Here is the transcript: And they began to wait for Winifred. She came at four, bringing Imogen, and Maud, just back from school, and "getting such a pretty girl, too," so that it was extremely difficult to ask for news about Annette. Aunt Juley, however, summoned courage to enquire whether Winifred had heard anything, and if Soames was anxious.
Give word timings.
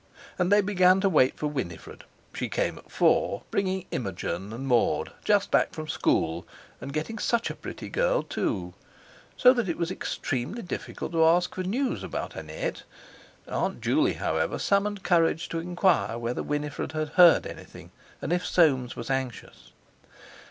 And 0.39 0.51
they 0.51 0.61
began 0.61 0.99
to 1.01 1.07
wait 1.09 1.37
for 1.37 1.45
Winifred. 1.45 2.05
She 2.33 2.49
came 2.49 2.79
at 2.79 2.89
four, 2.89 3.43
bringing 3.51 3.85
Imogen, 3.91 4.51
and 4.51 4.65
Maud, 4.65 5.11
just 5.23 5.51
back 5.51 5.73
from 5.73 5.87
school, 5.87 6.43
and 6.81 6.91
"getting 6.91 7.19
such 7.19 7.51
a 7.51 7.55
pretty 7.55 7.87
girl, 7.87 8.23
too," 8.23 8.73
so 9.37 9.53
that 9.53 9.69
it 9.69 9.77
was 9.77 9.91
extremely 9.91 10.63
difficult 10.63 11.11
to 11.11 11.23
ask 11.23 11.53
for 11.53 11.61
news 11.63 12.01
about 12.01 12.35
Annette. 12.35 12.81
Aunt 13.47 13.79
Juley, 13.79 14.13
however, 14.13 14.57
summoned 14.57 15.03
courage 15.03 15.47
to 15.49 15.59
enquire 15.59 16.17
whether 16.17 16.41
Winifred 16.41 16.93
had 16.93 17.09
heard 17.09 17.45
anything, 17.45 17.91
and 18.23 18.33
if 18.33 18.43
Soames 18.43 18.95
was 18.95 19.11
anxious. 19.11 19.71